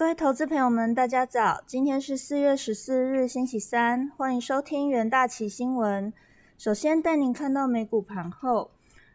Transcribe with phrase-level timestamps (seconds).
[0.00, 1.62] 各位投资朋友们，大家早！
[1.66, 6.10] 今天是四月十四日，星期三，欢迎收听元大旗新闻。
[6.56, 8.70] 首先带您看到美股盘后，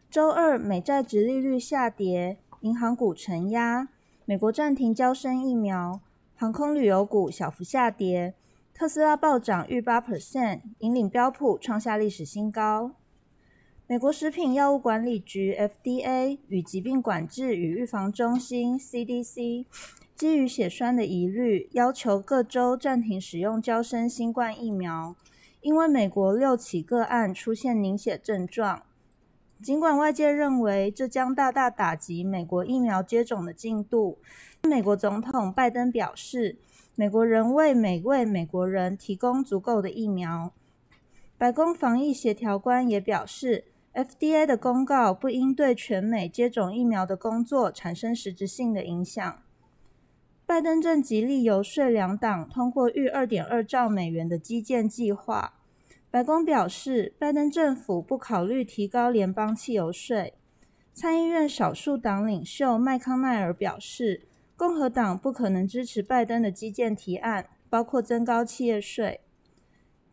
[0.08, 3.88] 周二美债值利率下跌，银行股承压，
[4.26, 6.00] 美国暂停交生疫苗，
[6.36, 8.34] 航空旅游股小幅下跌，
[8.72, 12.92] 特斯拉暴涨逾八 percent，引领标普创下历史新高。
[13.88, 19.66] 美国食品药物管理局 FDA 与疾病管制与预防中心 CDC。
[20.16, 25.14] 基于血栓的疑虑，要求各州暂停使用交生新冠疫苗，
[25.60, 28.84] 因为美国六起个案出现凝血症状。
[29.62, 34.16] 尽管外界认为这将大大打击美国疫苗接种的进度，
[34.62, 36.56] 美国总统拜登表示，
[36.94, 40.50] 美国仍为每位美国人提供足够的疫苗。
[41.36, 49.42] 白宫防疫协调官也表示，FDA 的公告不应对全美接种疫苗的工作产生实质性的影响。
[50.46, 55.54] 拜登正极力游说两党通过逾二点二兆美元的基建计划。
[56.08, 60.34] 白宫表示，拜登政府不考虑提高联邦汽油税。
[60.92, 64.22] 参议院少数党领袖麦康奈尔表示，
[64.56, 69.20] 共和党不可能支持拜登的基建提案，包括增高企业税。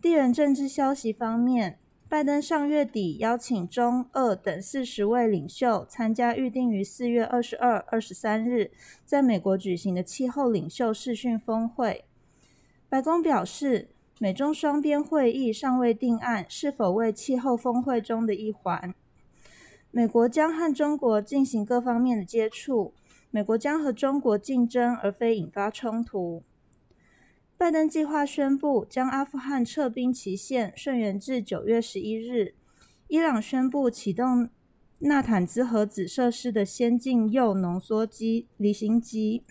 [0.02, 1.78] 地缘政治消息方面。
[2.14, 8.70] 拜登上月底邀请中、俄等四十位领袖参加预定于四月二十二、二十三日
[9.04, 12.06] 在美国举行的气候领袖视讯峰会。
[12.88, 13.90] 白宫表示，
[14.20, 18.94] 美中双边会议尚未定案是否为气候峰会中的一环。
[19.90, 22.94] 美国将和中国进行各方面的接触，
[23.32, 26.44] 美国将和中国竞争而非引发冲突。
[27.64, 32.56] 拜登计划宣布将阿富汗撤兵期限顺延至九月十一日。
[33.08, 34.50] 伊朗宣布启动
[35.00, 39.44] 纳坦兹核子设施的先进铀浓缩机离心机，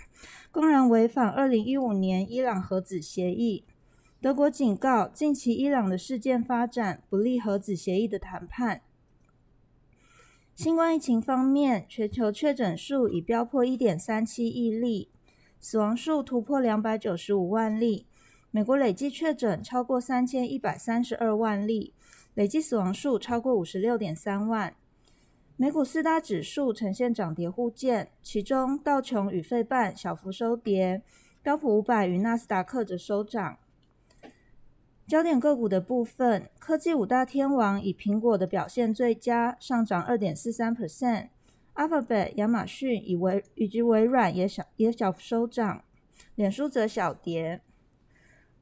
[0.50, 3.64] 公然违反二零一五年伊朗核子协议。
[4.20, 8.82] 德国警告，近期伊朗的事件发展不利核子协议的谈判。
[10.54, 15.08] 新冠疫情方面，全球确诊数已飙破一点三七亿例。
[15.62, 18.04] 死亡数突破两百九十五万例，
[18.50, 21.94] 美国累计确诊超过三千一百三十二万例，
[22.34, 24.74] 累计死亡数超过五十六点三万。
[25.56, 31.00] 美股四大指数呈现涨跌互见，其中道琼与费半小幅收跌，
[31.44, 33.56] 标普五百与纳斯达克则收涨。
[35.06, 41.28] 焦点个股的部分，科技五大天王以苹果的表现最佳，上涨二点四三 percent。
[41.74, 45.82] Alphabet、亚马逊以微以及微软也小也小幅收涨，
[46.34, 47.62] 脸书则小跌。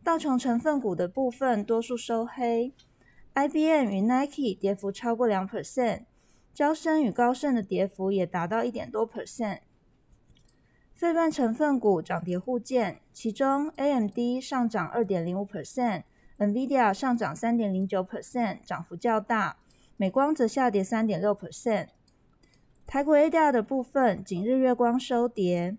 [0.03, 2.73] 道琼成分股的部分多数收黑
[3.35, 6.05] ，IBM 与 Nike 跌幅超过两 percent，
[6.55, 9.59] 交生与高盛的跌幅也达到一点多 percent。
[10.95, 19.57] 费半成分股涨跌互见，其中 AMD 上涨二点零五 percent，NVIDIA 上涨三点零九 percent，涨幅较大，
[19.97, 21.89] 美光则下跌三点六 percent。
[22.91, 25.79] 台股 ADR 的部分，景日月光收跌，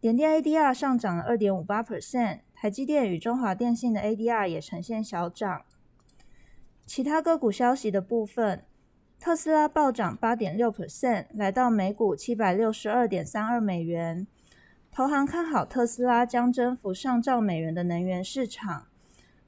[0.00, 5.62] 联电 ADR 上涨了二点五八 percent，台积电与中华电信的 ADR 也呈现小涨。
[6.86, 8.64] 其他个股消息的部分，
[9.18, 14.28] 特斯拉暴涨八点六 percent，来到每股七百六十二点三二美元。
[14.92, 18.86] 投行看好特斯拉将征服上兆美元的能源市场。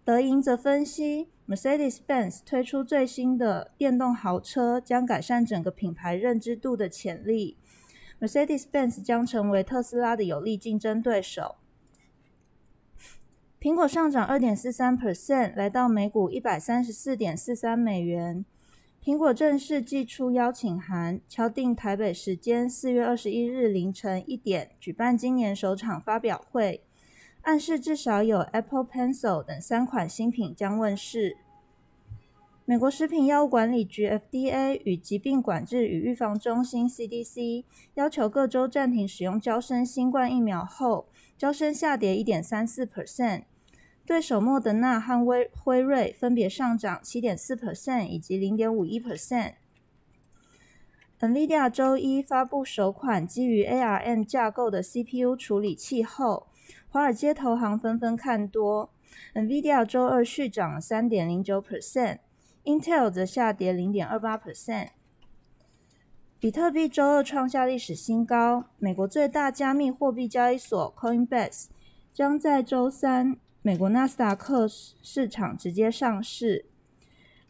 [0.05, 1.29] 德银则分析。
[1.47, 7.57] Mercedes-Benz 推出最新的电动豪车，将改善整个品牌认知度的潜力。
[8.21, 11.57] Mercedes-Benz 将成为特斯拉的有力竞争对手。
[13.61, 18.45] 苹果上涨二点四三 percent，来到每股一百三十四点四三美元。
[19.03, 26.83] 苹果正式寄出邀请函，敲定台北时间四月二十一日凌晨一点举办今年首场发表会。
[27.45, 31.37] 暗示至少有 Apple Pencil 等三款新品将问世。
[32.65, 41.07] 美国食品药物管理局 FDA 与疾病管制与预防中心 CDC 要求各州暂停使用交生新冠疫苗后，
[41.37, 43.43] 交生下跌一点三四 percent，
[44.07, 49.53] 对手莫德纳和辉辉瑞分别上涨七点四 percent 以及零点五一 percent。
[51.21, 56.47] NVIDIA 周一发布首款基于 ARM 架构的 CPU 处理器后。
[56.95, 58.89] 华尔街投行纷纷看多
[59.35, 64.91] ，NVIDIA 周二续涨三点零九 percent，Intel 则下跌零点二八 percent。
[66.39, 71.67] 比特币周二创下历史新高，美国最大加密货币交易所 Coinbase
[72.13, 76.67] 将在周三美国纳斯达克市场直接上市，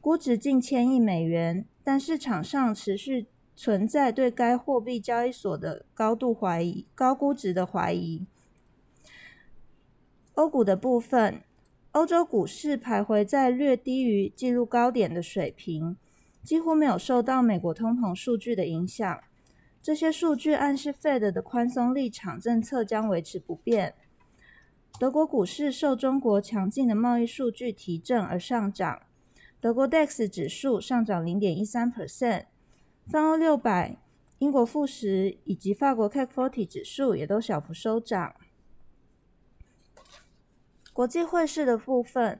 [0.00, 8.26] 估值近千亿美元，但市场上持续存在对该货币交易所的高度怀疑、高估值的怀疑。
[10.34, 11.42] 欧股的部分，
[11.92, 15.96] 欧洲股市徘徊在略低于纪录高点的水平，
[16.42, 19.20] 几乎没有受到美国通膨数据的影响。
[19.80, 23.94] 这些数据暗示 Fed 的宽松立场政策将维持不变。
[24.98, 29.02] 德国股市受中国强劲的贸易数据提振而上涨，
[29.60, 32.46] 德国 DAX 指数上涨零点一三 percent，
[33.06, 33.98] 泛欧六百。
[34.40, 38.34] 英国富时以及法国 CAC 40指数也都小幅收涨。
[40.94, 42.38] 国际汇市的部分，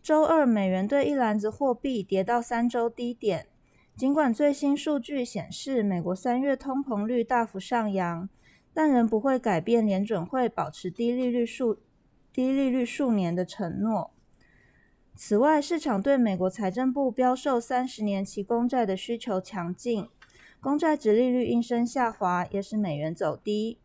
[0.00, 3.48] 周二美元对一篮子货币跌到三周低点。
[3.96, 8.28] 尽管最新数据显示美国三月通膨率大幅上扬，
[8.72, 11.80] 但仍不会改变联准会保持低利率数
[12.32, 14.12] 低利率数年的承诺。
[15.16, 20.08] 此外，市场对美国财政部标售三十年期公债的需求强劲。
[20.60, 23.80] 公债值利率应声下滑，也使美元走低。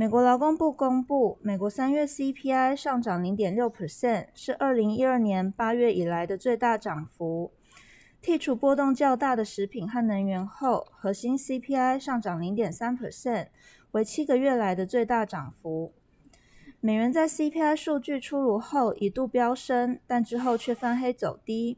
[0.00, 7.52] 美国劳工部公布，美国三月 CPI 上涨零点六 percent，是二零一二年八月以来的最大涨幅。
[8.22, 13.48] 剔除波动较大的食品和能源后，核心 CPI 上涨零点三 percent，
[13.90, 15.92] 为七个月来的最大涨幅。
[16.80, 21.76] 美元在 CPI 数据出炉后一度飙升，但之后却翻黑走低。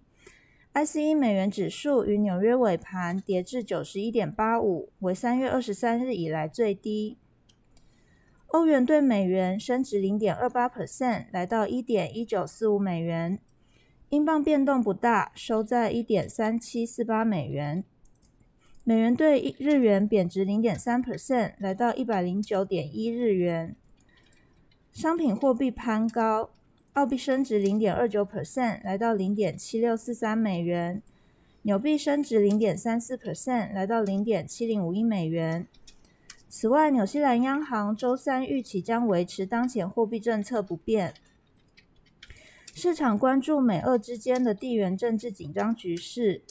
[0.74, 7.18] ICE 美元指数于纽约尾盘跌至九十一点八五，为三月二十三日以来最低。
[8.52, 13.38] 欧元对美元升值零点二八 percent，来到一点一九四五美元。
[14.10, 17.82] 英镑变动不大，收在一点三七四八美元。
[18.84, 23.74] 美元对日元贬值零点三 percent，来到一百零九点一日元。
[24.92, 26.50] 商品货币攀高。
[26.92, 31.00] 澳币升值零点二九 percent，来到零点七六四三美元；
[31.62, 35.66] 纽币升值零点三四 percent，来到零点七零五一美元。
[36.54, 41.14] 此外，纽西兰央行周三预期将维持当前货币政策不变。
[42.74, 46.42] 市场关注美俄之间的地缘政治紧张局势。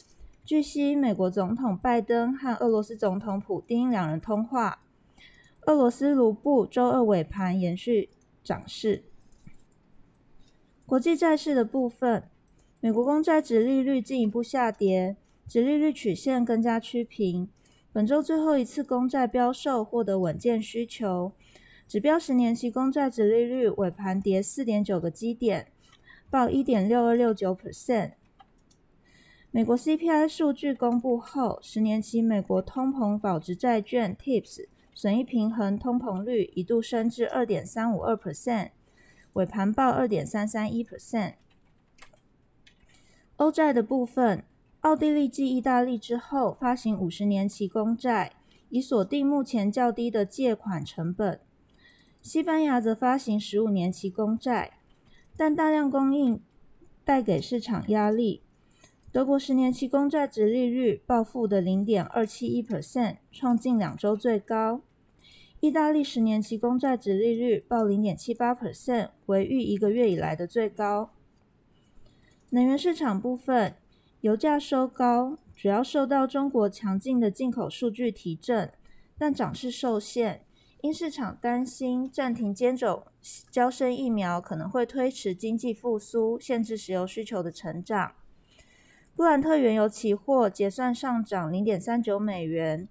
[0.44, 4.82] 据悉，美国总统拜登和俄罗斯总统普京两人通话。
[5.66, 8.10] 俄罗斯卢布周二尾盘延续
[8.42, 9.04] 涨势。
[10.84, 12.24] 国际债市的部分，
[12.80, 15.16] 美国公债值利率进一步下跌，
[15.46, 17.48] 值利率曲线更加趋平。
[17.94, 21.32] 本周最后一次公债标售获得稳健需求，
[21.86, 25.70] 指标十年期公债值利率尾盘跌四点九个基点，
[26.30, 28.12] 报一点六二六九 percent。
[29.50, 38.70] 美国 CPI 数据公布后，十年期美国通膨保值债券 TIPS 损益平衡通膨率一度升至二点三五二 percent。
[39.34, 41.34] 尾盘报二点三三一 percent。
[43.36, 44.44] 欧债的部分，
[44.82, 48.32] 奥地利继意大利之后发行五十年期公债，
[48.68, 51.40] 以锁定目前较低的借款成本。
[52.20, 54.78] 西班牙则发行十五年期公债，
[55.36, 56.40] 但大量供应
[57.04, 58.42] 带给市场压力。
[59.12, 64.80] 德国十年期公债值利率报负的零点二七一 percent，创近两周最高。
[65.60, 71.10] 意大利十年期公债值利率报零点七八 percent，为逾一个月以来的最高。
[72.50, 73.76] 能源市场部分，
[74.22, 78.70] 油价收高，主要受到中国强劲的进口数据提振，
[79.18, 80.42] 但涨势受限，
[80.80, 83.04] 因市场担心暂停接种
[83.50, 88.12] 交生疫苗可能会推迟经济复苏，限制石油需求的成长。
[89.16, 92.88] 布兰特原油期货结算上涨零点三九美元。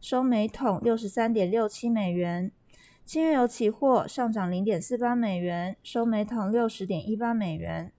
[0.00, 2.50] 收每桶六十三点六七美元，
[3.04, 7.92] 轻原油期货上涨零点四八美元，收每桶六十点一八美元。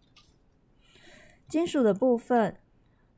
[1.48, 2.56] 金属的部分，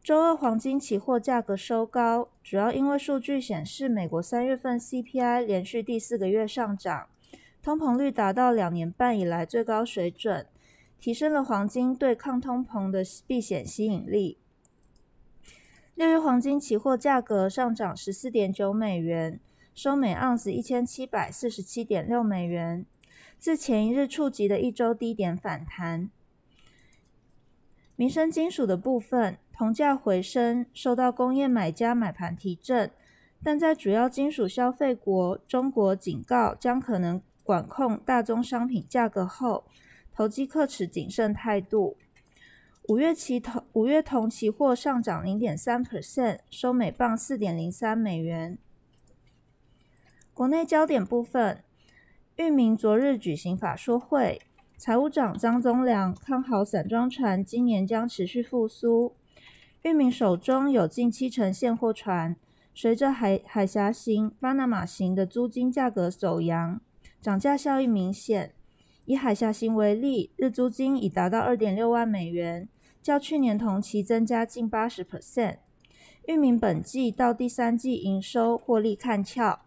[0.04, 7.08] 周二黄金期货价格收高，主要因为数据显示美国三月份 CPI 连续第四个月上涨，
[7.62, 10.46] 通膨率达到两年半以来最高水准，
[11.00, 14.38] 提升了黄金对抗通膨的避险吸引力。
[15.96, 19.40] 六月黄金期货价格上涨十四点九美元，
[19.74, 22.86] 收每盎司一千七百四十七点六美元，
[23.40, 26.10] 自前一日触及的一周低点反弹。
[27.96, 32.90] 民生金属的部分，铜价回升，受到工业买家买盘提振，
[33.44, 39.66] 但在主要金属消费国中国警告将可能管控大宗商品价格后，
[40.12, 41.96] 投机客持谨慎态度。
[42.90, 48.58] 五月期铜五月铜期货上涨零点三 percent，收每磅四点零三美元。
[50.34, 51.64] 国内焦点部分，
[52.38, 54.42] 裕民昨日举行法说会，
[54.78, 59.14] 财务长张宗良看好散装船今年将持续复苏。
[59.84, 62.38] 裕民手中有近七成现货船，
[62.74, 66.80] 随着海海峡型、巴拿马型的租金价格走扬，
[67.22, 68.54] 涨价效应明显。
[69.04, 72.70] 以海峡型为例，日租金已达到二点六万美元，
[73.02, 75.58] 较去年同期增加近八十 percent。
[76.28, 79.60] 域名本季到第三季营收获利看俏，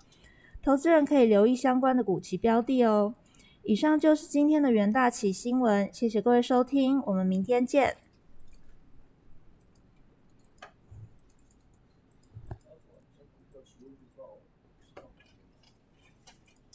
[0.62, 3.14] 投资人可以留意相关的股期标的哦。
[3.64, 7.96] 以上就是今天的元大旗新闻，谢谢各位收听，我们明天见。